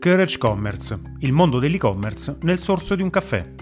[0.00, 3.52] Courage Commerce, il mondo dell'e-commerce nel sorso di un caffè.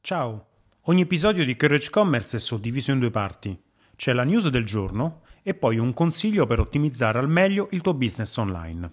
[0.00, 0.46] Ciao,
[0.86, 3.56] ogni episodio di Courage Commerce è suddiviso in due parti.
[3.94, 7.94] C'è la news del giorno e poi un consiglio per ottimizzare al meglio il tuo
[7.94, 8.92] business online.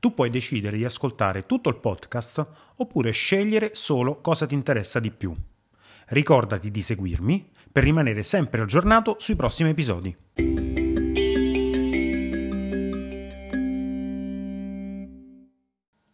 [0.00, 2.44] Tu puoi decidere di ascoltare tutto il podcast
[2.74, 5.32] oppure scegliere solo cosa ti interessa di più.
[6.06, 10.65] Ricordati di seguirmi per rimanere sempre aggiornato sui prossimi episodi.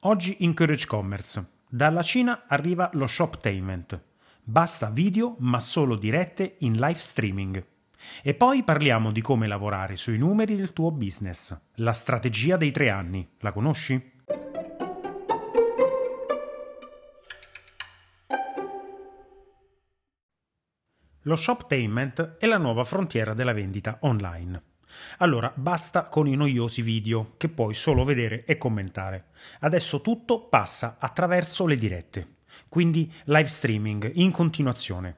[0.05, 1.47] Oggi in Courage Commerce.
[1.69, 4.02] Dalla Cina arriva lo Shoptainment.
[4.42, 7.65] Basta video ma solo dirette in live streaming.
[8.20, 11.56] E poi parliamo di come lavorare sui numeri del tuo business.
[11.75, 13.30] La strategia dei tre anni.
[13.38, 14.11] La conosci?
[21.20, 24.72] Lo Shoptainment è la nuova frontiera della vendita online.
[25.19, 29.27] Allora, basta con i noiosi video che puoi solo vedere e commentare.
[29.61, 32.37] Adesso tutto passa attraverso le dirette,
[32.69, 35.17] quindi live streaming in continuazione.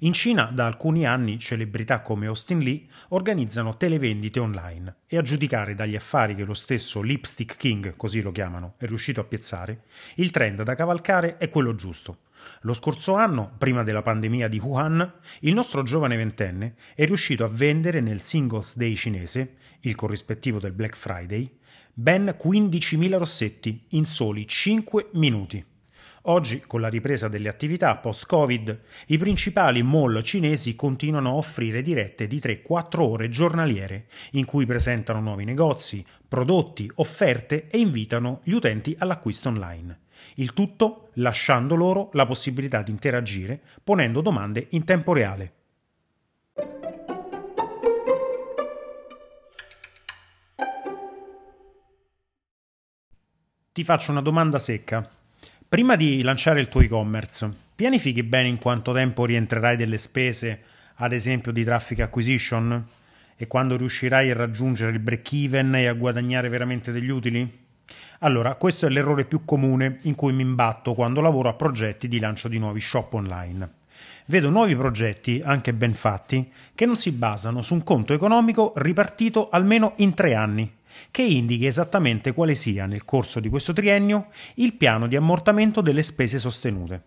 [0.00, 5.74] In Cina da alcuni anni celebrità come Austin Lee organizzano televendite online e a giudicare
[5.74, 9.84] dagli affari che lo stesso Lipstick King, così lo chiamano, è riuscito a piazzare,
[10.16, 12.18] il trend da cavalcare è quello giusto.
[12.62, 17.48] Lo scorso anno, prima della pandemia di Wuhan, il nostro giovane ventenne è riuscito a
[17.48, 21.58] vendere nel Singles Day cinese, il corrispettivo del Black Friday,
[21.92, 25.64] ben 15.000 rossetti in soli 5 minuti.
[26.26, 32.26] Oggi, con la ripresa delle attività post-Covid, i principali mall cinesi continuano a offrire dirette
[32.26, 38.96] di 3-4 ore giornaliere, in cui presentano nuovi negozi, prodotti, offerte e invitano gli utenti
[38.98, 39.98] all'acquisto online.
[40.34, 45.52] Il tutto lasciando loro la possibilità di interagire ponendo domande in tempo reale.
[53.72, 55.08] Ti faccio una domanda secca.
[55.68, 60.62] Prima di lanciare il tuo e-commerce, pianifichi bene in quanto tempo rientrerai delle spese,
[60.96, 62.86] ad esempio di traffic acquisition,
[63.36, 67.63] e quando riuscirai a raggiungere il break even e a guadagnare veramente degli utili?
[68.24, 72.18] Allora, questo è l'errore più comune in cui mi imbatto quando lavoro a progetti di
[72.18, 73.70] lancio di nuovi shop online.
[74.26, 79.50] Vedo nuovi progetti, anche ben fatti, che non si basano su un conto economico ripartito
[79.50, 80.72] almeno in tre anni,
[81.10, 86.02] che indichi esattamente quale sia, nel corso di questo triennio, il piano di ammortamento delle
[86.02, 87.02] spese sostenute.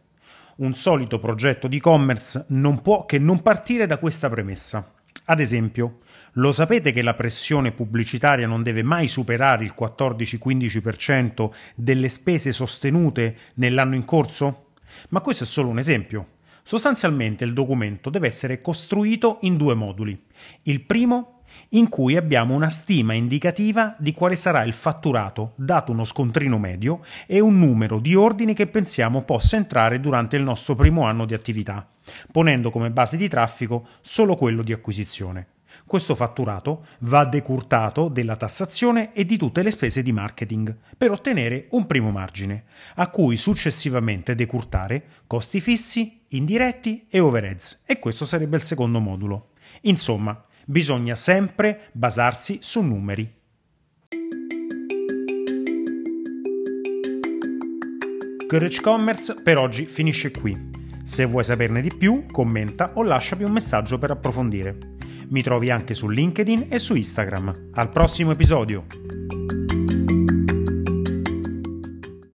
[0.58, 4.97] Un solito progetto di e-commerce non può che non partire da questa premessa.
[5.30, 6.00] Ad esempio,
[6.34, 13.36] lo sapete che la pressione pubblicitaria non deve mai superare il 14-15% delle spese sostenute
[13.56, 14.70] nell'anno in corso?
[15.10, 16.36] Ma questo è solo un esempio.
[16.64, 20.18] Sostanzialmente il documento deve essere costruito in due moduli.
[20.64, 21.37] Il primo
[21.70, 27.04] in cui abbiamo una stima indicativa di quale sarà il fatturato dato uno scontrino medio
[27.26, 31.34] e un numero di ordini che pensiamo possa entrare durante il nostro primo anno di
[31.34, 31.88] attività,
[32.32, 35.48] ponendo come base di traffico solo quello di acquisizione.
[35.86, 41.68] Questo fatturato va decurtato della tassazione e di tutte le spese di marketing per ottenere
[41.72, 42.66] un primo margine,
[42.96, 49.52] a cui successivamente decurtare costi fissi, indiretti e overheads, e questo sarebbe il secondo modulo.
[49.82, 53.36] Insomma, Bisogna sempre basarsi su numeri.
[58.46, 60.70] Courage Commerce per oggi finisce qui.
[61.04, 64.78] Se vuoi saperne di più, commenta o lasciami un messaggio per approfondire.
[65.30, 67.70] Mi trovi anche su LinkedIn e su Instagram.
[67.76, 69.07] Al prossimo episodio!